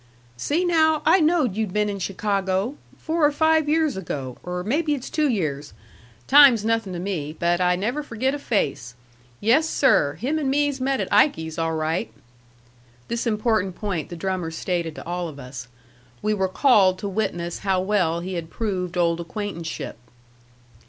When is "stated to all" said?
14.49-15.27